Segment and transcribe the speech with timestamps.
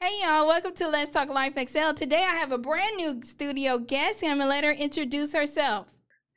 [0.00, 1.92] Hey y'all, welcome to Let's Talk Life Excel.
[1.92, 4.22] Today I have a brand new studio guest.
[4.22, 5.88] And I'm gonna let her introduce herself.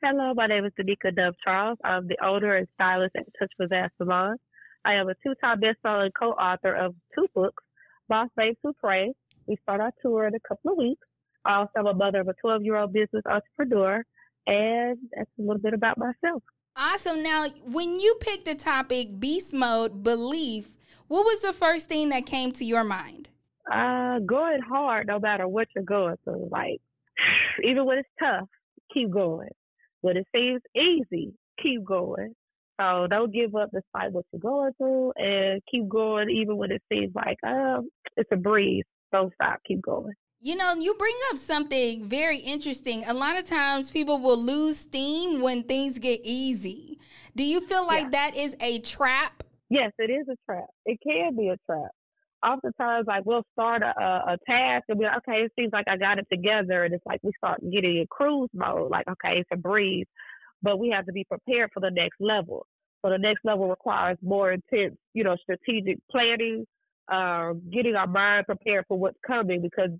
[0.02, 1.78] Hello, my name is Danica Dove Charles.
[1.84, 4.36] I'm the owner and stylist at Touch Pizzazz Salon.
[4.84, 7.62] I am a two-time best-selling co-author of two books,
[8.08, 9.12] Boss Babes Who Pray.
[9.46, 11.06] We start our tour in a couple of weeks.
[11.44, 14.02] I also am a mother of a 12-year-old business entrepreneur,
[14.48, 16.42] and that's a little bit about myself.
[16.76, 17.22] Awesome.
[17.22, 20.74] Now, when you picked the topic beast mode belief,
[21.06, 23.28] what was the first thing that came to your mind?
[23.70, 26.48] Uh, going hard no matter what you're going through.
[26.50, 26.80] Like,
[27.64, 28.48] even when it's tough,
[28.92, 29.50] keep going.
[30.00, 32.34] When it seems easy, keep going.
[32.80, 36.82] So don't give up despite what you're going through and keep going even when it
[36.92, 38.84] seems like, um, it's a breeze.
[39.12, 40.14] Don't stop, keep going.
[40.40, 43.04] You know, you bring up something very interesting.
[43.06, 46.98] A lot of times people will lose steam when things get easy.
[47.36, 48.10] Do you feel like yeah.
[48.10, 49.44] that is a trap?
[49.70, 50.66] Yes, it is a trap.
[50.84, 51.92] It can be a trap
[52.44, 55.96] oftentimes like we'll start a, a task and be like, okay, it seems like I
[55.96, 59.50] got it together, and it's like we start getting in cruise mode, like okay, it's
[59.52, 60.06] a breeze,
[60.62, 62.66] but we have to be prepared for the next level.
[63.04, 66.64] So the next level requires more intense, you know, strategic planning,
[67.12, 69.90] uh, getting our mind prepared for what's coming because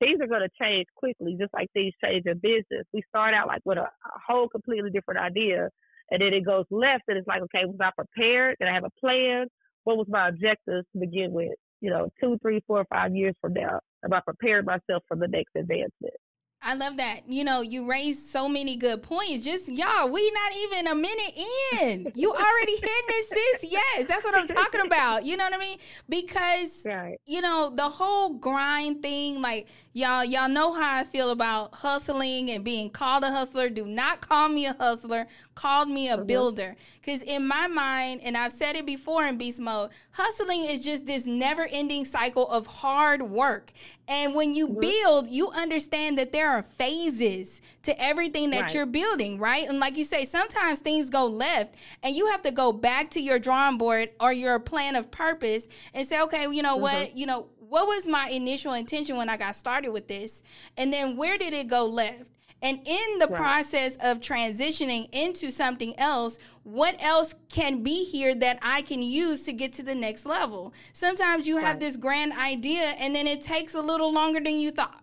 [0.00, 2.86] things are going to change quickly, just like things change in business.
[2.92, 5.68] We start out like with a, a whole completely different idea,
[6.10, 8.56] and then it goes left, and it's like, okay, was I prepared?
[8.58, 9.46] Did I have a plan?
[9.84, 11.54] What was my objectives to begin with?
[11.80, 13.80] You know, two, three, four, five years from now?
[14.02, 16.14] Have I prepared myself for the next advancement?
[16.62, 17.20] I love that.
[17.26, 19.46] You know, you raised so many good points.
[19.46, 21.38] Just y'all, we not even a minute
[21.80, 22.12] in.
[22.14, 23.72] You already hitting this, sis.
[23.72, 25.24] Yes, that's what I'm talking about.
[25.24, 25.78] You know what I mean?
[26.06, 27.18] Because right.
[27.24, 29.40] you know the whole grind thing.
[29.40, 33.70] Like y'all, y'all know how I feel about hustling and being called a hustler.
[33.70, 35.28] Do not call me a hustler.
[35.60, 36.24] Call me a mm-hmm.
[36.24, 36.74] builder.
[37.02, 41.04] Because in my mind, and I've said it before in beast mode, hustling is just
[41.04, 43.70] this never-ending cycle of hard work.
[44.08, 44.80] And when you mm-hmm.
[44.80, 48.74] build, you understand that there are phases to everything that right.
[48.74, 49.68] you're building, right?
[49.68, 53.20] And like you say, sometimes things go left and you have to go back to
[53.20, 56.82] your drawing board or your plan of purpose and say, okay, you know mm-hmm.
[56.82, 60.42] what, you know, what was my initial intention when I got started with this?
[60.78, 62.30] And then where did it go left?
[62.62, 63.36] And in the right.
[63.36, 69.44] process of transitioning into something else, what else can be here that I can use
[69.44, 70.74] to get to the next level?
[70.92, 71.66] Sometimes you right.
[71.66, 74.96] have this grand idea and then it takes a little longer than you thought.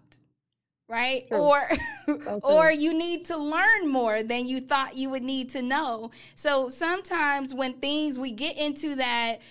[0.89, 1.27] Right?
[1.27, 1.39] True.
[1.39, 1.69] Or
[2.43, 6.11] or you need to learn more than you thought you would need to know.
[6.35, 9.41] So sometimes when things we get into that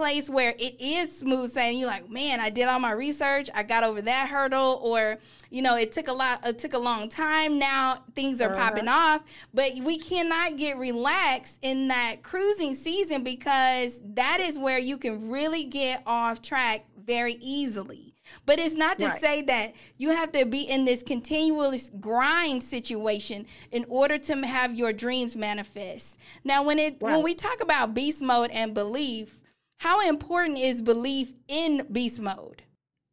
[0.00, 3.62] place where it is smooth sailing you're like man i did all my research i
[3.62, 5.18] got over that hurdle or
[5.50, 8.70] you know it took a lot it took a long time now things are uh-huh.
[8.70, 9.22] popping off
[9.52, 15.28] but we cannot get relaxed in that cruising season because that is where you can
[15.28, 18.14] really get off track very easily
[18.46, 19.20] but it's not to right.
[19.20, 24.74] say that you have to be in this continuous grind situation in order to have
[24.74, 26.16] your dreams manifest.
[26.44, 27.12] Now, when it right.
[27.12, 29.39] when we talk about beast mode and belief,
[29.80, 32.62] how important is belief in beast mode?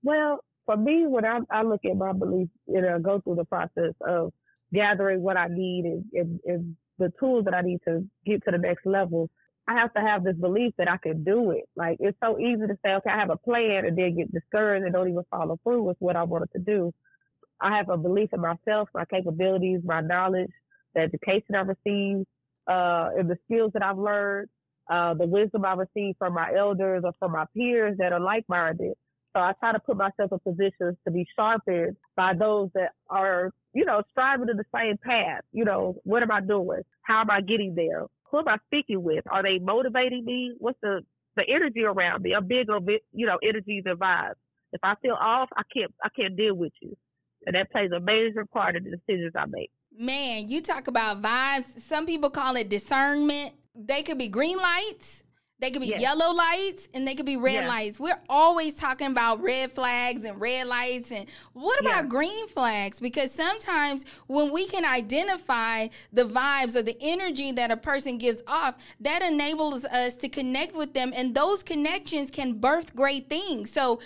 [0.04, 3.46] Well, for me, when I, I look at my belief, you know, go through the
[3.46, 4.34] process of
[4.74, 8.52] gathering what I need and, and, and the tools that I need to get to
[8.52, 9.30] the next level,
[9.66, 11.70] I have to have this belief that I can do it.
[11.78, 14.84] Like it's so easy to say, okay, I have a plan and then get discouraged
[14.84, 16.94] and don't even follow through with what I wanted to do.
[17.62, 20.52] I have a belief in myself, my capabilities, my knowledge,
[20.94, 22.28] the education I've received,
[22.68, 24.50] uh, and the skills that I've learned
[24.90, 28.94] uh, the wisdom I receive from my elders or from my peers that are like-minded.
[29.36, 33.52] So I try to put myself in positions to be sharpened by those that are,
[33.74, 35.42] you know, striving in the same path.
[35.52, 36.82] You know, what am I doing?
[37.04, 38.06] How am I getting there?
[38.32, 39.24] Who am I speaking with?
[39.30, 40.54] Are they motivating me?
[40.58, 41.02] What's the,
[41.36, 42.34] the energy around me?
[42.34, 44.34] I'm big on, you know, energies and vibes.
[44.74, 46.98] If I feel off, I can't, I can't deal with you.
[47.46, 49.70] And that plays a major part in the decisions I make.
[49.98, 51.80] Man, you talk about vibes.
[51.80, 55.24] Some people call it discernment they could be green lights,
[55.60, 56.02] they could be yes.
[56.02, 57.68] yellow lights, and they could be red yeah.
[57.68, 58.00] lights.
[58.00, 61.12] We're always talking about red flags and red lights.
[61.12, 62.10] And what about yeah.
[62.10, 63.00] green flags?
[63.00, 68.44] Because sometimes when we can identify the vibes or the energy that a person gives
[68.46, 71.12] off, that enables us to connect with them.
[71.16, 73.72] And those connections can birth great things.
[73.72, 74.00] So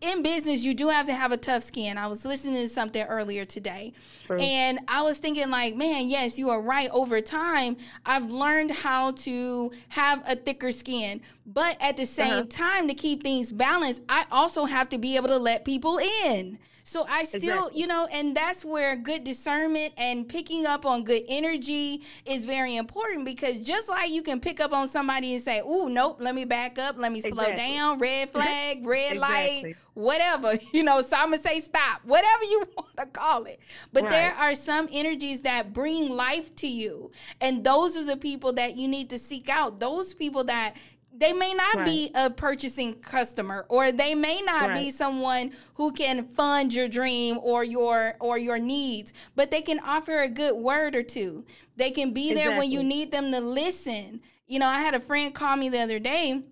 [0.00, 1.96] in business, you do have to have a tough skin.
[1.96, 3.94] I was listening to something earlier today,
[4.26, 4.38] True.
[4.38, 6.90] and I was thinking, like, man, yes, you are right.
[6.90, 11.22] Over time, I've learned how to have a thicker skin.
[11.46, 12.46] But at the same uh-huh.
[12.50, 16.58] time, to keep things balanced, I also have to be able to let people in.
[16.86, 17.80] So I still, exactly.
[17.80, 22.76] you know, and that's where good discernment and picking up on good energy is very
[22.76, 26.36] important because just like you can pick up on somebody and say, "Ooh, nope, let
[26.36, 27.56] me back up, let me slow exactly.
[27.56, 29.64] down, red flag, red exactly.
[29.64, 33.58] light, whatever." You know, so I'm gonna say stop, whatever you want to call it.
[33.92, 34.10] But right.
[34.10, 37.10] there are some energies that bring life to you,
[37.40, 39.80] and those are the people that you need to seek out.
[39.80, 40.76] Those people that
[41.18, 41.84] they may not right.
[41.84, 44.74] be a purchasing customer or they may not right.
[44.74, 49.78] be someone who can fund your dream or your or your needs but they can
[49.80, 51.44] offer a good word or two
[51.76, 52.50] they can be exactly.
[52.50, 55.68] there when you need them to listen you know i had a friend call me
[55.68, 56.42] the other day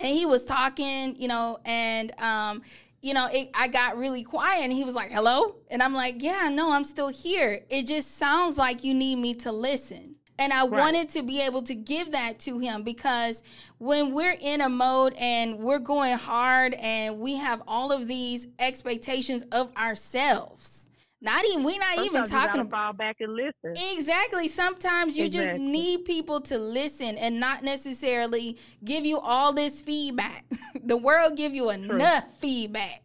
[0.00, 2.62] and he was talking you know and um
[3.00, 5.56] you know, it, I got really quiet and he was like, hello?
[5.70, 7.64] And I'm like, yeah, no, I'm still here.
[7.70, 10.16] It just sounds like you need me to listen.
[10.38, 10.70] And I right.
[10.70, 13.42] wanted to be able to give that to him because
[13.78, 18.46] when we're in a mode and we're going hard and we have all of these
[18.58, 20.84] expectations of ourselves.
[21.20, 23.74] Not even we're not Sometimes even talking about fall back and listen.
[23.92, 24.46] Exactly.
[24.46, 25.48] Sometimes you exactly.
[25.48, 30.44] just need people to listen and not necessarily give you all this feedback.
[30.84, 32.32] the world give you enough True.
[32.38, 33.02] feedback.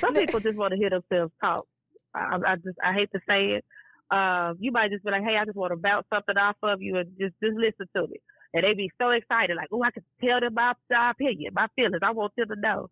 [0.00, 1.66] Some people just want to hear themselves talk.
[2.14, 3.64] I, I just I hate to say it,
[4.10, 6.80] uh, you might just be like, hey, I just want to bounce something off of
[6.82, 8.18] you and just just listen to me.
[8.54, 11.66] And they be so excited, like, oh, I can tell them my, my opinion, my
[11.76, 12.00] feelings.
[12.02, 12.88] I want them to know.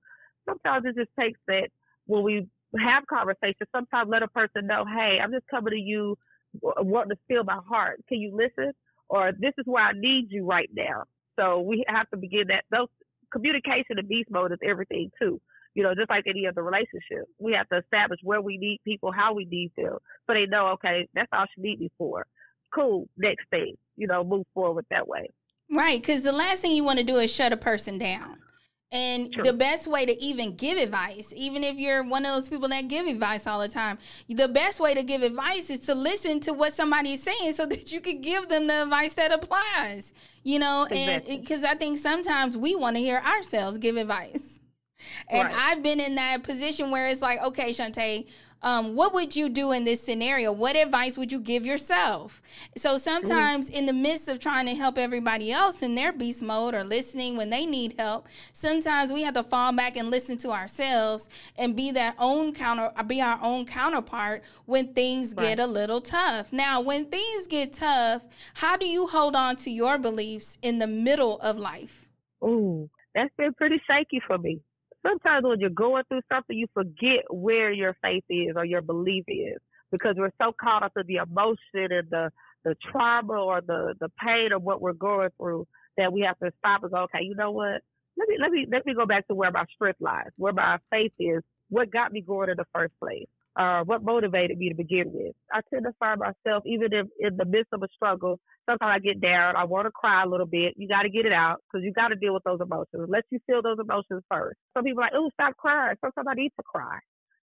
[0.47, 1.69] Sometimes it just takes that
[2.07, 2.47] when we
[2.79, 3.69] have conversations.
[3.75, 6.19] Sometimes let a person know, hey, I'm just coming to you,
[6.61, 8.03] wanting to feel my heart.
[8.09, 8.73] Can you listen?
[9.09, 11.05] Or this is where I need you right now.
[11.39, 12.65] So we have to begin that.
[12.71, 12.89] Those
[13.33, 15.41] communication in beast mode is everything too
[15.75, 19.13] you know, just like any other relationship, we have to establish where we need people,
[19.13, 22.27] how we need them, so they know, okay, that's all she need me for.
[22.75, 25.29] Cool, next thing, you know, move forward that way.
[25.71, 28.39] Right, because the last thing you want to do is shut a person down.
[28.93, 29.43] And True.
[29.43, 32.87] the best way to even give advice, even if you're one of those people that
[32.87, 33.99] give advice all the time,
[34.29, 37.67] the best way to give advice is to listen to what somebody is saying so
[37.67, 40.15] that you can give them the advice that applies.
[40.45, 41.35] You know, exactly.
[41.35, 44.54] and because I think sometimes we want to hear ourselves give advice.
[45.29, 45.57] And right.
[45.57, 48.27] I've been in that position where it's like, okay, Shantae,
[48.65, 50.51] um, what would you do in this scenario?
[50.51, 52.41] What advice would you give yourself?
[52.77, 56.43] So sometimes, mm in the midst of trying to help everybody else in their beast
[56.43, 60.39] mode or listening when they need help, sometimes we have to fall back and listen
[60.39, 65.49] to ourselves and be that own counter, be our own counterpart when things right.
[65.49, 66.53] get a little tough.
[66.53, 70.87] Now, when things get tough, how do you hold on to your beliefs in the
[70.87, 72.09] middle of life?
[72.45, 74.61] Ooh, that's been pretty shaky for me
[75.07, 79.25] sometimes when you're going through something, you forget where your faith is or your belief
[79.29, 79.59] is
[79.93, 82.31] because we're so caught up in the emotion and the
[82.65, 85.67] the trauma or the the pain of what we're going through
[85.97, 87.83] that we have to stop and go, okay, you know what?
[88.17, 90.79] Let me let me let me go back to where my strength lies, where my
[90.91, 94.75] faith is, what got me going in the first place uh, what motivated me to
[94.75, 95.35] begin with.
[95.53, 98.99] I tend to find myself, even if in the midst of a struggle, sometimes I
[98.99, 100.75] get down, I want to cry a little bit.
[100.77, 103.09] You got to get it out because you got to deal with those emotions.
[103.09, 104.59] Let you feel those emotions first.
[104.75, 105.97] Some people are like, oh, stop crying.
[106.01, 106.99] Sometimes I need to cry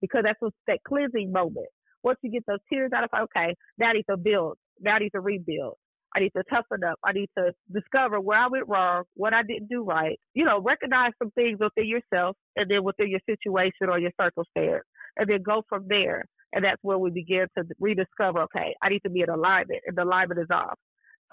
[0.01, 1.67] because that's what's that cleansing moment.
[2.03, 4.59] Once you get those tears out, of okay, now I need to build.
[4.81, 5.75] Now I need to rebuild.
[6.15, 6.99] I need to toughen up.
[7.05, 10.19] I need to discover where I went wrong, what I didn't do right.
[10.35, 14.85] You know, recognize some things within yourself and then within your situation or your circumstance
[15.17, 16.25] and then go from there.
[16.53, 19.97] And that's where we begin to rediscover, okay, I need to be in alignment, and
[19.97, 20.79] the alignment is off.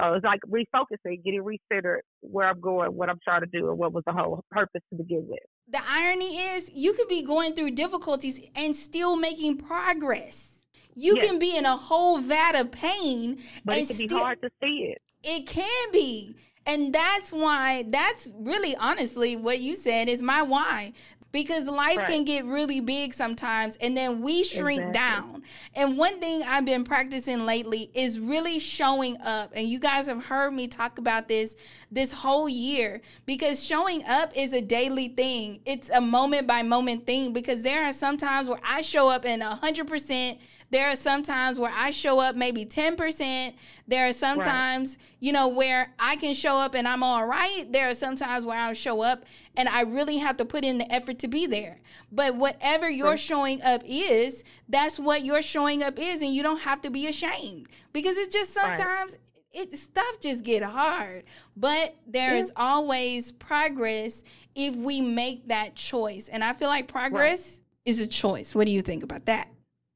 [0.01, 3.77] So it's like refocusing, getting recentered where I'm going, what I'm trying to do, and
[3.77, 5.39] what was the whole purpose to begin with.
[5.69, 10.65] The irony is, you could be going through difficulties and still making progress.
[10.95, 11.27] You yes.
[11.27, 14.49] can be in a whole vat of pain, but it can still, be hard to
[14.61, 15.01] see it.
[15.23, 16.35] It can be.
[16.65, 20.93] And that's why, that's really honestly what you said is my why
[21.33, 22.07] because life right.
[22.07, 24.93] can get really big sometimes and then we shrink exactly.
[24.93, 25.43] down.
[25.73, 29.51] And one thing I've been practicing lately is really showing up.
[29.53, 31.55] And you guys have heard me talk about this
[31.91, 35.59] this whole year because showing up is a daily thing.
[35.65, 39.25] It's a moment by moment thing because there are some times where I show up
[39.25, 40.37] in 100%
[40.73, 43.53] there are some times where I show up maybe 10%.
[43.87, 44.47] There are some right.
[44.47, 47.65] times, you know, where I can show up and I'm all right.
[47.69, 49.23] There are some times where I'll show up
[49.55, 51.79] and I really have to put in the effort to be there.
[52.11, 53.19] But whatever your right.
[53.19, 57.07] showing up is, that's what your showing up is and you don't have to be
[57.07, 59.19] ashamed because it just sometimes right
[59.55, 61.23] it stuff just get hard
[61.55, 62.39] but there yeah.
[62.39, 64.23] is always progress
[64.55, 67.91] if we make that choice and i feel like progress right.
[67.91, 69.49] is a choice what do you think about that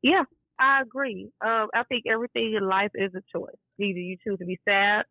[0.04, 0.22] yeah
[0.60, 1.30] I agree.
[1.46, 3.56] Um, I think everything in life is a choice.
[3.80, 5.06] Either you choose to be sad,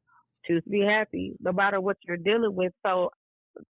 [0.46, 2.72] choose to be happy, no matter what you're dealing with.
[2.84, 3.10] So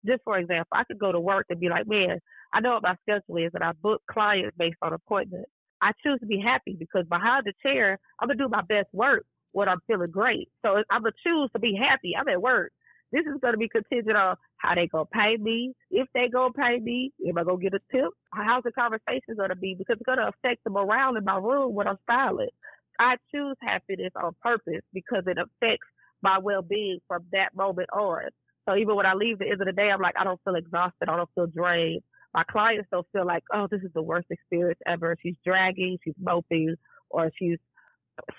[0.06, 2.20] just for example, I could go to work and be like, man,
[2.52, 5.46] I know what my schedule is, and I book clients based on appointment.
[5.82, 9.24] I choose to be happy because behind the chair, I'm gonna do my best work
[9.52, 10.48] when I'm feeling great.
[10.64, 12.14] So I'm gonna choose to be happy.
[12.18, 12.72] I'm at work.
[13.12, 16.78] This is gonna be contingent on how they gonna pay me, if they gonna pay
[16.80, 18.10] me, am I gonna get a tip?
[18.32, 19.74] How's the conversation gonna be?
[19.78, 22.50] Because it's gonna affect the morale in my room when I'm silent.
[22.98, 25.86] I choose happiness on purpose because it affects
[26.22, 28.22] my well being from that moment on.
[28.68, 30.54] So even when I leave the end of the day, I'm like, I don't feel
[30.54, 31.08] exhausted.
[31.08, 32.02] I don't feel drained.
[32.32, 35.16] My clients don't feel like, oh, this is the worst experience ever.
[35.22, 36.74] She's dragging, she's moping,
[37.10, 37.58] or she's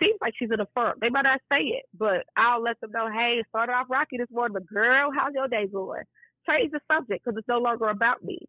[0.02, 0.98] seems like she's in a funk.
[1.02, 4.28] They might not say it, but I'll let them know, hey, started off rocky this
[4.32, 6.04] morning, but girl, how's your day going?
[6.50, 8.40] Change the subject because it's no longer about me.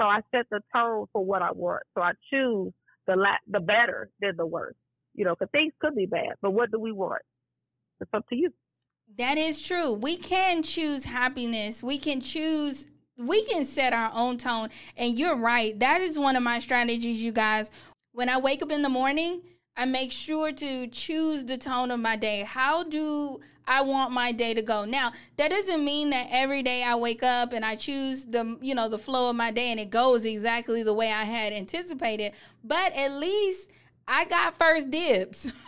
[0.00, 1.82] So I set the tone for what I want.
[1.94, 2.72] So I choose
[3.06, 4.78] the la- the better than the worst.
[5.14, 7.22] You know, because things could be bad, but what do we want?
[8.00, 8.52] It's up to you.
[9.16, 9.94] That is true.
[9.94, 11.82] We can choose happiness.
[11.82, 12.86] We can choose
[13.18, 14.70] we can set our own tone.
[14.96, 15.78] And you're right.
[15.80, 17.70] That is one of my strategies, you guys.
[18.12, 19.42] When I wake up in the morning,
[19.76, 22.42] I make sure to choose the tone of my day.
[22.42, 24.84] How do I want my day to go?
[24.84, 28.74] Now, that doesn't mean that every day I wake up and I choose the, you
[28.74, 32.32] know, the flow of my day and it goes exactly the way I had anticipated,
[32.62, 33.68] but at least
[34.06, 35.52] I got first dibs.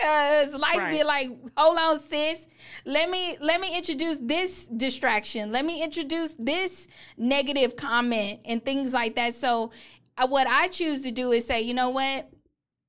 [0.00, 0.92] Cause life right.
[0.92, 2.46] be like, hold on, sis.
[2.84, 5.52] Let me let me introduce this distraction.
[5.52, 6.86] Let me introduce this
[7.16, 9.34] negative comment and things like that.
[9.34, 9.72] So,
[10.16, 12.30] uh, what I choose to do is say, you know what?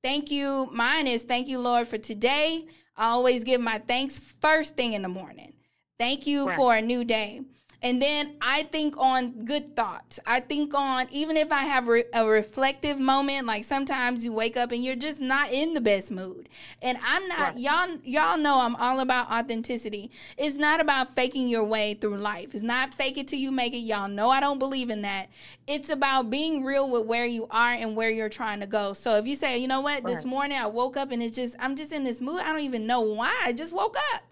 [0.03, 0.69] Thank you.
[0.71, 2.65] Mine is thank you, Lord, for today.
[2.95, 5.53] I always give my thanks first thing in the morning.
[5.97, 6.55] Thank you right.
[6.55, 7.41] for a new day.
[7.81, 10.19] And then I think on good thoughts.
[10.27, 14.57] I think on even if I have re- a reflective moment, like sometimes you wake
[14.57, 16.49] up and you're just not in the best mood.
[16.81, 17.57] And I'm not right.
[17.57, 20.11] y'all y'all know I'm all about authenticity.
[20.37, 22.53] It's not about faking your way through life.
[22.53, 23.77] It's not fake it till you make it.
[23.77, 25.29] Y'all know I don't believe in that.
[25.65, 28.91] It's about being real with where you are and where you're trying to go.
[28.91, 30.05] So if you say, you know what, right.
[30.05, 32.41] this morning I woke up and it's just I'm just in this mood.
[32.41, 33.33] I don't even know why.
[33.45, 34.23] I just woke up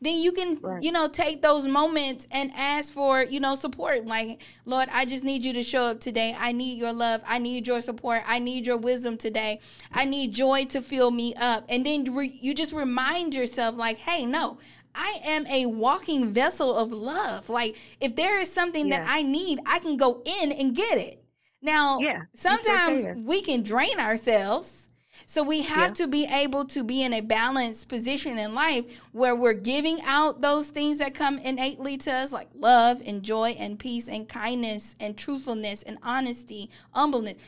[0.00, 0.82] then you can right.
[0.82, 5.24] you know take those moments and ask for you know support like lord i just
[5.24, 8.38] need you to show up today i need your love i need your support i
[8.38, 9.60] need your wisdom today
[9.92, 13.98] i need joy to fill me up and then re- you just remind yourself like
[13.98, 14.58] hey no
[14.98, 17.50] I am a walking vessel of love.
[17.50, 19.00] Like if there is something yeah.
[19.00, 21.22] that I need, I can go in and get it.
[21.60, 24.85] Now, yeah, sometimes we can drain ourselves
[25.28, 25.94] so we have yeah.
[25.94, 30.40] to be able to be in a balanced position in life where we're giving out
[30.40, 34.94] those things that come innately to us, like love and joy and peace and kindness
[35.00, 37.38] and truthfulness and honesty, humbleness.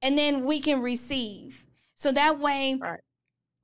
[0.00, 1.64] And then we can receive.
[1.96, 3.00] So that way right.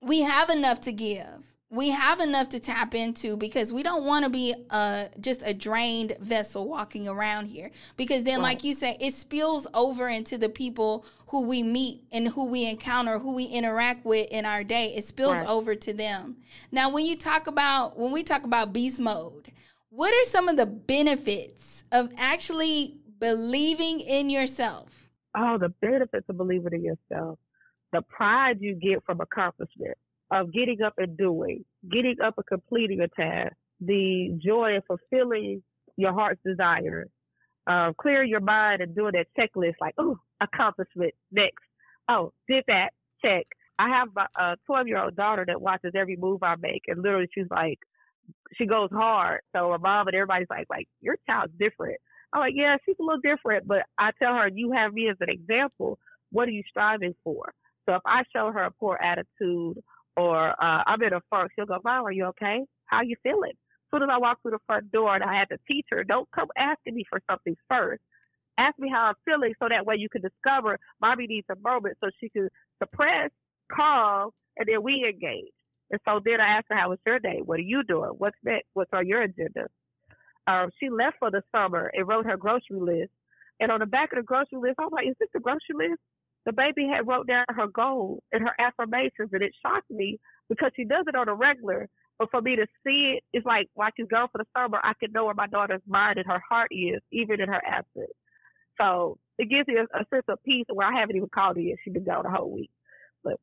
[0.03, 4.25] we have enough to give we have enough to tap into because we don't want
[4.25, 7.71] to be uh, just a drained vessel walking around here.
[7.97, 8.43] Because then, right.
[8.43, 12.69] like you said, it spills over into the people who we meet and who we
[12.69, 14.95] encounter, who we interact with in our day.
[14.95, 15.49] It spills right.
[15.49, 16.37] over to them.
[16.71, 19.51] Now, when you talk about when we talk about beast mode,
[19.91, 25.11] what are some of the benefits of actually believing in yourself?
[25.37, 27.41] Oh, the benefits of believing in yourself.
[27.93, 29.97] The pride you get from accomplishment
[30.31, 35.63] of getting up and doing, getting up and completing a task, the joy of fulfilling
[35.97, 37.09] your heart's desires,
[37.67, 41.65] uh, clearing your mind and doing that checklist like, oh, accomplishment next.
[42.09, 42.91] Oh, did that,
[43.23, 43.47] check.
[43.79, 47.29] I have a 12 year old daughter that watches every move I make and literally
[47.35, 47.79] she's like,
[48.57, 49.41] she goes hard.
[49.55, 51.97] So her mom and everybody's like, like, your child's different.
[52.33, 55.17] I'm like, yeah, she's a little different, but I tell her, you have me as
[55.21, 55.99] an example.
[56.31, 57.53] What are you striving for?
[57.87, 59.83] So if I show her a poor attitude
[60.17, 62.65] or uh, I'm in a funk, she'll go, Mom, are you okay?
[62.87, 63.53] How you feeling?
[63.53, 66.05] As soon as I walk through the front door and I had to teach her,
[66.05, 68.03] don't come asking me for something first.
[68.59, 71.97] Ask me how I'm feeling so that way you can discover mommy needs a moment
[72.01, 72.49] so she can
[72.83, 73.31] suppress,
[73.73, 75.53] calm, and then we engage.
[75.91, 77.41] And so then I asked her, How was your day?
[77.45, 78.11] What are you doing?
[78.19, 78.69] What's next?
[78.75, 79.69] What's on your agenda?
[80.47, 83.11] Um, she left for the summer and wrote her grocery list.
[83.61, 85.75] And on the back of the grocery list, I was like, Is this the grocery
[85.89, 86.01] list?
[86.47, 90.71] The baby had wrote down her goals and her affirmations, and it shocked me because
[90.77, 91.89] she does it on a regular.
[92.19, 94.93] But for me to see it, it's like while she's gone for the summer, I
[95.01, 98.13] can know where my daughter's mind and her heart is, even in her absence.
[98.81, 101.63] So it gives me a, a sense of peace where I haven't even called her
[101.63, 101.79] yet.
[101.83, 102.71] She's been gone the whole week.
[103.23, 103.41] But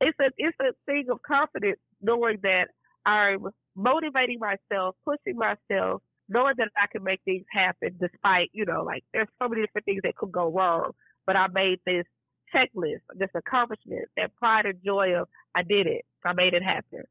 [0.00, 2.68] it's a it's a thing of confidence knowing that
[3.04, 8.82] I'm motivating myself, pushing myself, knowing that I can make things happen despite, you know,
[8.84, 10.92] like there's so many different things that could go wrong.
[11.26, 12.06] But I made this
[12.54, 17.04] checklist, this accomplishment, that pride and joy of I did it, I made it happen.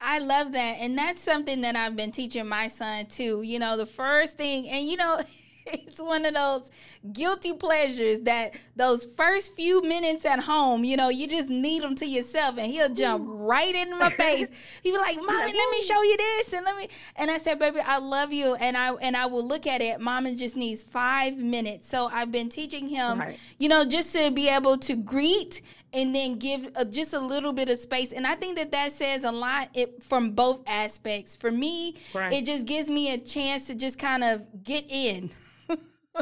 [0.00, 0.78] I love that.
[0.80, 3.42] And that's something that I've been teaching my son too.
[3.42, 5.20] You know, the first thing, and you know,
[5.72, 6.70] it's one of those
[7.12, 11.94] guilty pleasures that those first few minutes at home, you know, you just need him
[11.96, 14.48] to yourself and he'll jump right in my face.
[14.82, 17.58] He'll be like, Mommy, let me show you this and let me and I said,
[17.58, 18.54] Baby, I love you.
[18.54, 20.00] And I and I will look at it.
[20.00, 21.88] Mama just needs five minutes.
[21.88, 23.38] So I've been teaching him, right.
[23.58, 25.62] you know, just to be able to greet
[25.92, 28.12] and then give a, just a little bit of space.
[28.12, 31.36] And I think that that says a lot it, from both aspects.
[31.36, 32.32] For me, right.
[32.32, 35.30] it just gives me a chance to just kind of get in.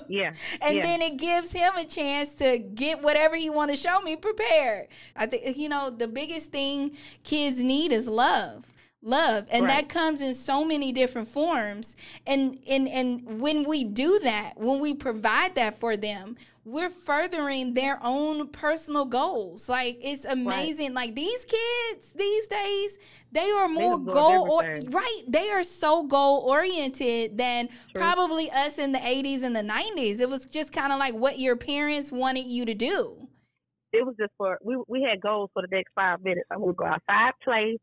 [0.08, 0.34] Yeah.
[0.62, 0.82] and yeah.
[0.82, 4.88] then it gives him a chance to get whatever he want to show me prepared.
[5.16, 8.64] I think you know the biggest thing kids need is love
[9.02, 9.46] love.
[9.50, 9.82] And right.
[9.82, 11.96] that comes in so many different forms.
[12.26, 17.72] And and and when we do that when we provide that for them we're furthering
[17.72, 19.68] their own personal goals.
[19.68, 20.88] Like it's amazing.
[20.88, 21.06] Right.
[21.06, 22.98] like these kids these days
[23.32, 28.00] they are more they goal or right they are so goal oriented than True.
[28.00, 31.38] probably us in the 80s and the 90s it was just kind of like what
[31.38, 33.28] your parents wanted you to do.
[33.94, 36.46] It was just for we we had goals for the next five minutes.
[36.50, 37.78] I would go outside play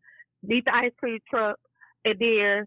[0.48, 1.58] beat the ice cream truck,
[2.04, 2.66] and then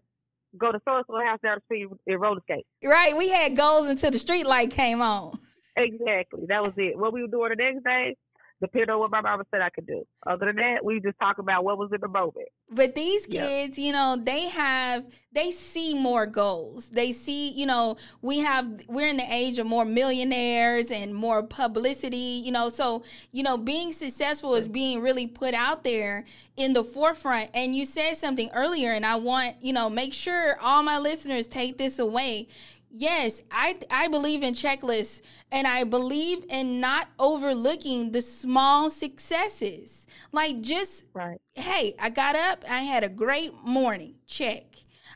[0.57, 2.65] go to so and house down the street and roller skate.
[2.83, 3.15] Right.
[3.15, 5.39] We had goals until the street light came on.
[5.77, 6.45] Exactly.
[6.47, 6.97] That was it.
[6.97, 8.15] What we were doing the next day,
[8.61, 10.03] depending on what my mama said I could do.
[10.25, 12.47] Other than that, we just talk about what was in the moment.
[12.69, 13.85] But these kids, yep.
[13.85, 16.89] you know, they have they see more goals.
[16.89, 21.43] They see, you know, we have we're in the age of more millionaires and more
[21.43, 26.25] publicity, you know, so, you know, being successful is being really put out there
[26.57, 27.51] in the forefront.
[27.53, 31.47] And you said something earlier and I want, you know, make sure all my listeners
[31.47, 32.47] take this away
[32.91, 40.07] Yes, I I believe in checklists and I believe in not overlooking the small successes.
[40.31, 41.39] Like just right.
[41.53, 44.15] hey, I got up, I had a great morning.
[44.25, 44.65] Check.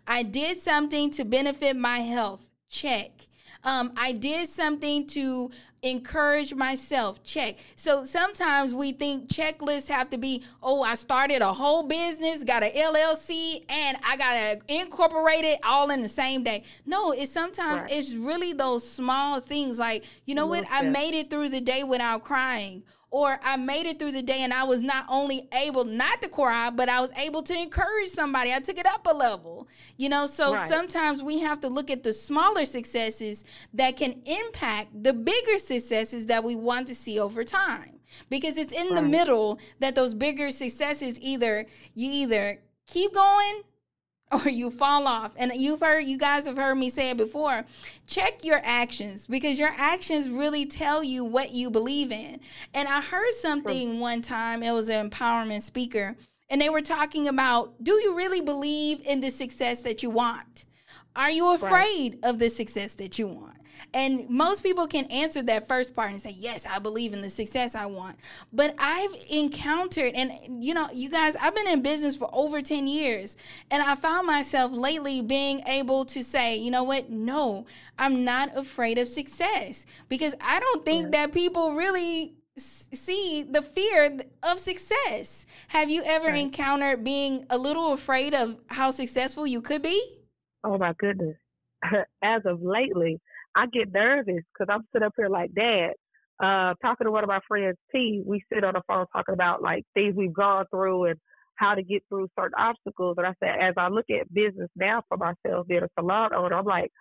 [0.07, 2.49] I did something to benefit my health.
[2.69, 3.27] Check.
[3.63, 5.49] Um, I did something to
[5.83, 7.23] encourage myself.
[7.23, 7.57] Check.
[7.75, 12.63] So sometimes we think checklists have to be, oh, I started a whole business, got
[12.63, 16.63] an LLC, and I got to incorporate it all in the same day.
[16.85, 17.91] No, it's sometimes right.
[17.91, 21.83] it's really those small things like, you know what, I made it through the day
[21.83, 22.83] without crying
[23.13, 26.27] or I made it through the day and I was not only able not to
[26.27, 28.51] cry, but I was able to encourage somebody.
[28.51, 30.25] I took it up a level, you know.
[30.25, 30.67] So right.
[30.67, 33.43] sometimes we have to look at the smaller successes
[33.75, 37.99] that can impact the bigger successes that we want to see over time.
[38.31, 38.95] Because it's in right.
[38.95, 43.61] the middle that those bigger successes either you either keep going
[44.45, 45.33] or you fall off.
[45.37, 47.65] And you've heard, you guys have heard me say it before.
[48.07, 52.39] Check your actions because your actions really tell you what you believe in.
[52.73, 56.15] And I heard something one time, it was an empowerment speaker,
[56.49, 60.65] and they were talking about do you really believe in the success that you want?
[61.15, 62.19] Are you afraid right.
[62.23, 63.57] of the success that you want?
[63.93, 67.29] And most people can answer that first part and say, Yes, I believe in the
[67.29, 68.17] success I want.
[68.51, 72.87] But I've encountered, and you know, you guys, I've been in business for over 10
[72.87, 73.35] years,
[73.71, 77.09] and I found myself lately being able to say, You know what?
[77.09, 77.65] No,
[77.97, 84.19] I'm not afraid of success because I don't think that people really see the fear
[84.43, 85.45] of success.
[85.69, 86.39] Have you ever right.
[86.39, 90.19] encountered being a little afraid of how successful you could be?
[90.63, 91.35] Oh my goodness.
[92.23, 93.19] As of lately,
[93.55, 95.91] I get nervous because I'm sitting up here like, Dad,
[96.43, 99.61] uh, talking to one of my friends, T, we sit on the phone talking about
[99.61, 101.19] like things we've gone through and
[101.55, 103.15] how to get through certain obstacles.
[103.17, 106.55] And I said, as I look at business now for myself, being a salon owner,
[106.55, 106.91] I'm like,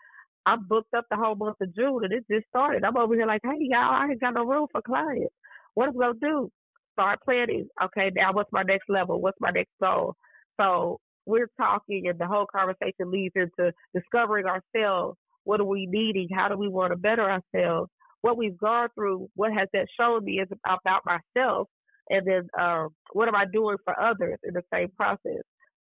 [0.45, 2.85] I'm booked up the whole month of June and it just started.
[2.85, 5.35] I'm over here like, hey, y'all, I ain't got no room for clients.
[5.75, 6.51] What am I going to do?
[6.95, 7.69] Start planning.
[7.83, 9.21] Okay, now what's my next level?
[9.21, 10.15] What's my next goal?
[10.61, 16.29] So we're talking and the whole conversation leads into discovering ourselves what are we needing?
[16.35, 17.91] How do we want to better ourselves?
[18.23, 21.69] What we've gone through, what has that shown me is about myself,
[22.09, 25.43] and then um, what am I doing for others in the same process?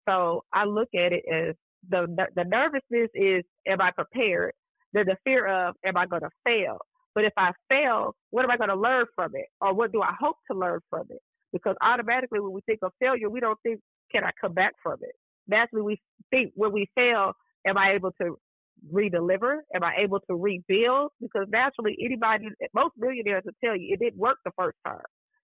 [0.08, 1.56] So I look at it as
[1.89, 4.54] the the nervousness is, am I prepared?
[4.94, 6.78] Then the fear of, am I going to fail?
[7.13, 10.02] But if I fail, what am I going to learn from it, or what do
[10.02, 11.20] I hope to learn from it?
[11.54, 13.80] Because automatically, when we think of failure, we don't think,
[14.12, 15.15] can I come back from it?
[15.48, 17.32] Naturally, we think when we fail,
[17.65, 18.38] am I able to
[18.93, 19.60] redeliver?
[19.74, 21.12] Am I able to rebuild?
[21.21, 25.02] Because naturally, anybody, most millionaires will tell you it didn't work the first time.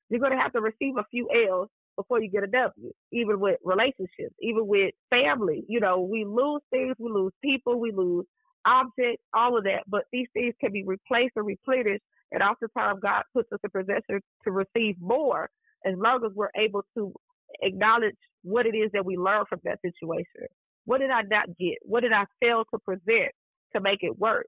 [0.09, 3.39] You're going to have to receive a few L's before you get a W, even
[3.39, 5.63] with relationships, even with family.
[5.67, 8.25] You know, we lose things, we lose people, we lose
[8.65, 9.83] objects, all of that.
[9.87, 12.03] But these things can be replaced or replenished.
[12.31, 15.49] And oftentimes, God puts us in possession to receive more
[15.85, 17.13] as long as we're able to
[17.61, 20.47] acknowledge what it is that we learned from that situation.
[20.85, 21.77] What did I not get?
[21.83, 23.31] What did I fail to present
[23.75, 24.47] to make it work?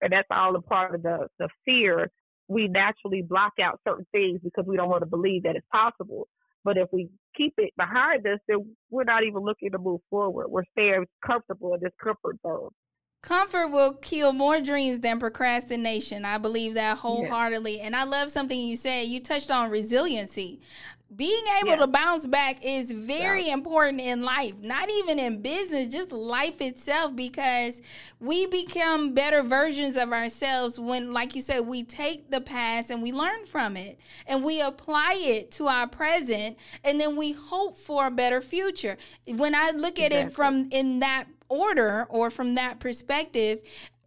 [0.00, 2.10] And that's all a part of the, the fear.
[2.48, 6.28] We naturally block out certain things because we don't want to believe that it's possible.
[6.64, 10.48] But if we keep it behind us, then we're not even looking to move forward.
[10.48, 12.70] We're staying comfortable in this comfort zone.
[13.20, 16.24] Comfort will kill more dreams than procrastination.
[16.24, 17.80] I believe that wholeheartedly.
[17.80, 19.08] And I love something you said.
[19.08, 20.60] You touched on resiliency.
[21.14, 23.54] Being able to bounce back is very yeah.
[23.54, 27.80] important in life, not even in business, just life itself, because
[28.20, 33.02] we become better versions of ourselves when, like you said, we take the past and
[33.02, 37.78] we learn from it and we apply it to our present and then we hope
[37.78, 38.98] for a better future.
[39.26, 40.18] When I look at exactly.
[40.18, 43.60] it from in that order or from that perspective,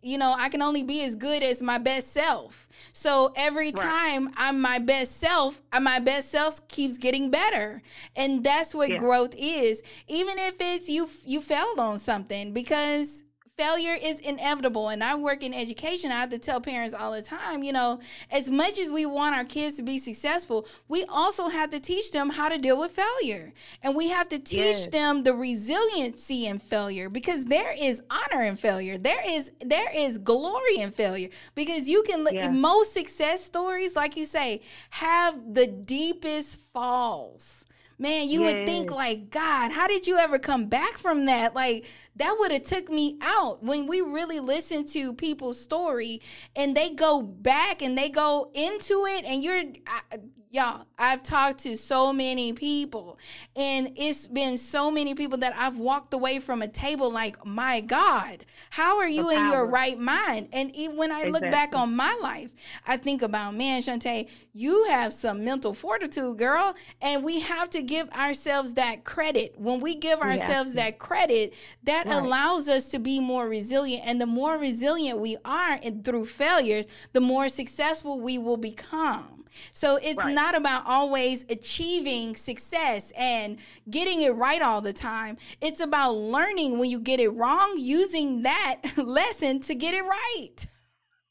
[0.04, 2.68] you know, I can only be as good as my best self.
[2.92, 4.34] So every time right.
[4.38, 7.82] I'm my best self, uh, my best self keeps getting better.
[8.16, 8.98] And that's what yeah.
[8.98, 9.84] growth is.
[10.08, 13.24] Even if it's you you failed on something because
[13.58, 14.90] failure is inevitable.
[14.90, 16.12] And I work in education.
[16.12, 18.00] I have to tell parents all the time, you know,
[18.32, 22.12] as much as we want our kids to be successful, we also have to teach
[22.12, 23.54] them how to deal with failure.
[23.84, 24.88] And we have to teach yes.
[24.88, 28.98] them the resiliency in failure because there is honor in failure.
[28.98, 32.50] There is there is glory in failure because you can yeah.
[32.50, 34.62] most success stories like you say
[34.92, 37.64] have the deepest falls
[38.02, 38.54] man you yes.
[38.54, 41.86] would think like god how did you ever come back from that like
[42.22, 46.22] that would have took me out when we really listen to people's story
[46.56, 50.20] and they go back and they go into it and you're I,
[50.52, 53.18] y'all i've talked to so many people
[53.56, 57.80] and it's been so many people that i've walked away from a table like my
[57.80, 60.50] god how are you in your right mind?
[60.54, 61.32] And when i exactly.
[61.32, 62.52] look back on my life
[62.86, 67.82] i think about man Shantae, you have some mental fortitude girl and we have to
[67.82, 69.56] give ourselves that credit.
[69.58, 71.54] When we give ourselves that credit
[71.84, 72.24] that right.
[72.24, 76.88] allows us to be more resilient and the more resilient we are in, through failures
[77.13, 79.41] the more successful we will become
[79.74, 80.34] so it's right.
[80.34, 83.58] not about always achieving success and
[83.89, 85.38] getting it right all the time.
[85.60, 90.56] It's about learning when you get it wrong, using that lesson to get it right.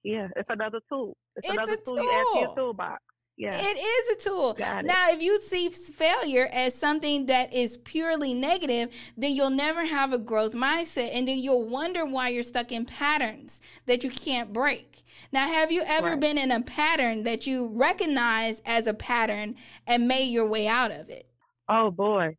[0.03, 1.17] Yeah, it's another tool.
[1.37, 3.03] It's, it's another tool, tool you add to your toolbox.
[3.41, 3.59] Yeah.
[3.59, 4.55] It is a tool.
[4.59, 10.13] Now, if you see failure as something that is purely negative, then you'll never have
[10.13, 11.09] a growth mindset.
[11.15, 15.05] And then you'll wonder why you're stuck in patterns that you can't break.
[15.33, 16.21] Now, have you ever right.
[16.21, 19.55] been in a pattern that you recognize as a pattern
[19.87, 21.27] and made your way out of it?
[21.67, 22.37] Oh, boy.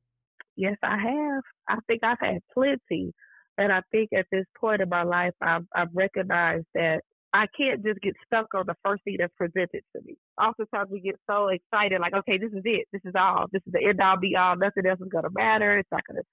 [0.56, 1.44] Yes, I have.
[1.68, 3.12] I think I've had plenty.
[3.58, 7.02] And I think at this point in my life, I've, I've recognized that
[7.34, 10.17] I can't just get stuck on the first thing that's presented to me.
[10.41, 12.88] Oftentimes we get so excited, like, okay, this is it.
[12.91, 13.46] This is all.
[13.52, 14.58] This is the end all be all.
[14.58, 15.78] Nothing else is going to matter.
[15.78, 16.24] It's not going to,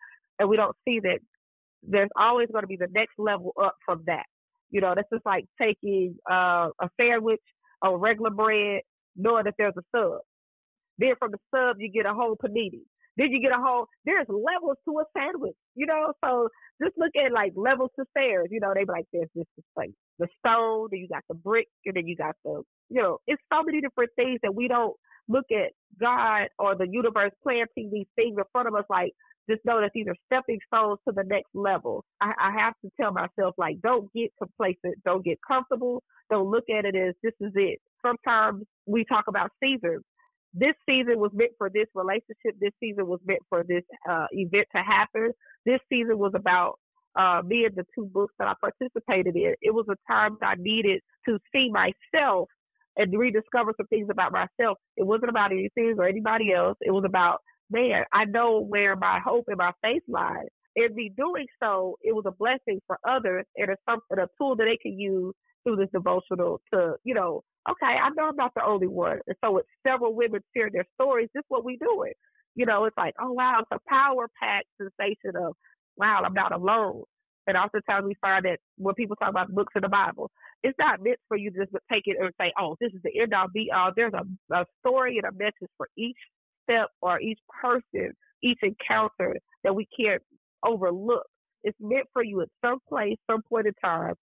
[0.41, 1.21] and we don't see that
[1.83, 4.27] there's always going to be the next level up from that.
[4.71, 7.41] You know, that's just like taking uh, a sandwich
[7.83, 8.83] or regular bread,
[9.17, 10.21] knowing that there's a sub.
[10.99, 12.83] Then from the sub, you get a whole panini.
[13.19, 16.15] Then you get a whole, there's levels to a sandwich, you know?
[16.25, 16.49] So
[16.83, 18.49] just look at like levels to stairs.
[18.51, 21.69] You know, they be like, there's this, like the stone, then you got the brick,
[21.85, 24.97] and then you got the, you know, it's so many different things that we don't
[25.29, 29.13] look at God or the universe planting these things in front of us like,
[29.51, 32.05] just know that these are stepping stones to the next level.
[32.21, 36.65] I, I have to tell myself, like, don't get complacent, don't get comfortable, don't look
[36.71, 37.81] at it as this is it.
[38.05, 40.03] Sometimes we talk about seasons.
[40.55, 42.59] This season was meant for this relationship.
[42.61, 45.33] This season was meant for this uh, event to happen.
[45.67, 46.79] This season was about
[47.19, 49.55] uh, me and the two books that I participated in.
[49.63, 52.49] It was a time that I needed to see myself
[52.97, 54.79] and rediscover some things about myself.
[54.97, 56.77] It wasn't about anything or anybody else.
[56.81, 57.39] It was about
[57.71, 60.49] man, I know where my hope and my faith lies.
[60.77, 64.57] In me doing so, it was a blessing for others and it's something, a tool
[64.57, 65.35] that they can use
[65.69, 69.19] through this devotional to, you know, okay, I know I'm not the only one.
[69.27, 72.17] And so with several women sharing their stories, this is what we do it.
[72.55, 75.55] You know, it's like, oh wow, it's a power packed sensation of,
[75.97, 77.03] wow, I'm not alone.
[77.47, 80.31] And oftentimes we find that when people talk about books in the Bible,
[80.63, 83.21] it's not meant for you to just take it and say, oh, this is the
[83.21, 83.91] end all be all.
[83.95, 86.17] There's a, a story and a message for each
[86.65, 90.23] step or each person, each encounter that we can't
[90.65, 91.27] overlook.
[91.65, 94.15] It's meant for you at some place, some point in time.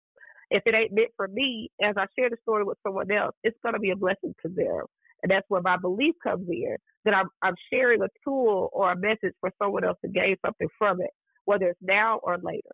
[0.49, 3.57] If it ain't meant for me, as I share the story with someone else, it's
[3.63, 4.85] going to be a blessing to them.
[5.23, 8.95] And that's where my belief comes in that I'm, I'm sharing a tool or a
[8.95, 11.09] message for someone else to gain something from it,
[11.45, 12.71] whether it's now or later.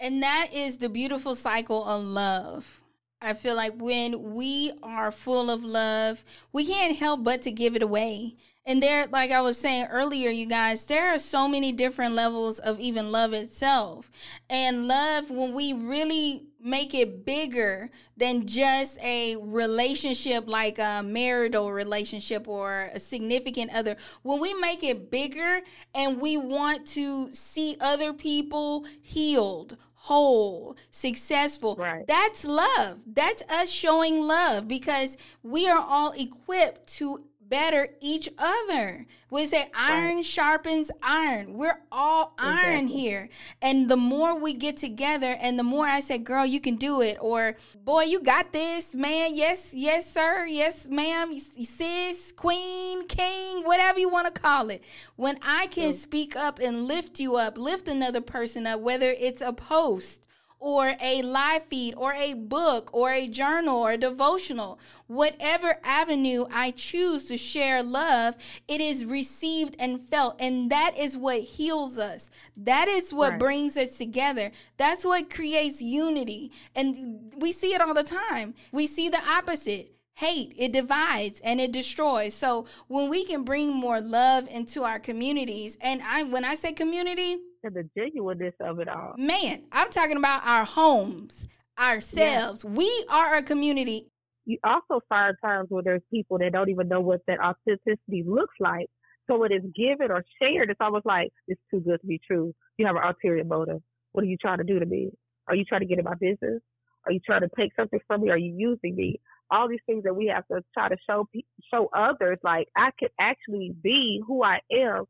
[0.00, 2.83] And that is the beautiful cycle of love.
[3.20, 7.74] I feel like when we are full of love, we can't help but to give
[7.74, 8.36] it away.
[8.66, 12.58] And there, like I was saying earlier, you guys, there are so many different levels
[12.58, 14.10] of even love itself.
[14.48, 21.72] And love, when we really make it bigger than just a relationship like a marital
[21.72, 25.60] relationship or a significant other, when we make it bigger
[25.94, 31.76] and we want to see other people healed, whole, successful.
[31.76, 32.06] Right.
[32.06, 32.98] That's love.
[33.06, 39.06] That's us showing love because we are all equipped to better each other.
[39.30, 40.24] We say iron right.
[40.24, 41.54] sharpens iron.
[41.54, 43.00] We're all iron exactly.
[43.00, 43.28] here.
[43.62, 47.00] And the more we get together and the more I say, girl, you can do
[47.00, 49.36] it, or boy, you got this, man.
[49.36, 50.46] Yes, yes, sir.
[50.46, 51.38] Yes, ma'am.
[51.38, 54.82] Sis, queen, king, whatever you want to call it.
[55.14, 55.94] When I can mm.
[55.94, 60.22] speak up and lift you up, lift another person up, whether it's a post,
[60.64, 66.46] or a live feed or a book or a journal or a devotional, whatever avenue
[66.50, 68.34] I choose to share love,
[68.66, 70.36] it is received and felt.
[70.40, 72.30] And that is what heals us.
[72.56, 73.38] That is what right.
[73.38, 74.52] brings us together.
[74.78, 76.50] That's what creates unity.
[76.74, 78.54] And we see it all the time.
[78.72, 83.72] We see the opposite hate it divides and it destroys so when we can bring
[83.72, 87.38] more love into our communities and i when i say community
[87.70, 89.14] the genuineness of it all.
[89.16, 91.48] Man, I'm talking about our homes,
[91.78, 92.64] ourselves.
[92.64, 92.70] Yeah.
[92.70, 94.08] We are a community.
[94.46, 98.54] You also find times where there's people that don't even know what that authenticity looks
[98.60, 98.86] like.
[99.26, 102.54] So when it's given or shared, it's almost like it's too good to be true.
[102.76, 103.80] You have an ulterior motive.
[104.12, 105.10] What are you trying to do to me?
[105.48, 106.60] Are you trying to get in my business?
[107.06, 108.30] Are you trying to take something from me?
[108.30, 109.20] Are you using me?
[109.50, 111.28] All these things that we have to try to show
[111.72, 115.04] show others, like I could actually be who I am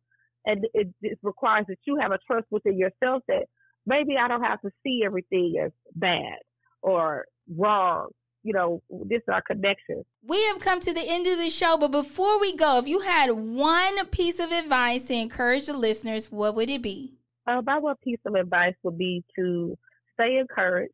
[0.47, 3.47] and it, it requires that you have a trust within yourself that
[3.87, 6.39] maybe I don't have to see everything as bad
[6.83, 7.27] or
[7.57, 8.09] wrong.
[8.43, 10.05] You know, this is our connection.
[10.23, 13.01] We have come to the end of the show, but before we go, if you
[13.01, 17.15] had one piece of advice to encourage the listeners, what would it be?
[17.47, 19.79] Uh, my one piece of advice would be to
[20.13, 20.93] stay encouraged,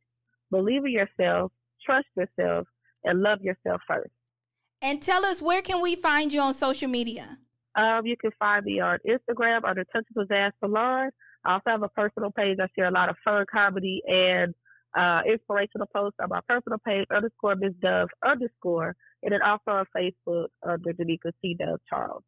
[0.51, 1.53] believe in yourself,
[1.85, 2.67] trust yourself,
[3.05, 4.11] and love yourself first.
[4.83, 7.39] And tell us where can we find you on social media?
[7.77, 11.11] Um, you can find me on Instagram under Touch Pizzazz Salon.
[11.45, 12.59] I also have a personal page.
[12.61, 14.55] I share a lot of fun comedy and
[14.99, 19.85] uh, inspirational posts on my personal page underscore Miss Dove underscore, and then also on
[19.97, 22.25] Facebook under Danica C Dove Charles.